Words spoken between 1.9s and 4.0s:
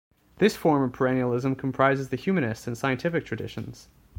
the humanist and scientific traditions.